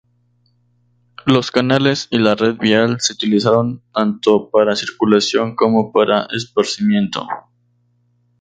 [1.27, 7.27] Los canales y la red vial se utilizaron tanto para circulación como para esparcimiento.